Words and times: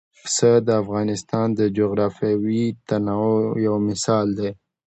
پسه 0.23 0.51
د 0.67 0.69
افغانستان 0.83 1.47
د 1.59 1.61
جغرافیوي 1.77 2.63
تنوع 2.87 3.35
یو 3.65 3.75
مثال 3.89 4.27
دی. 4.39 4.49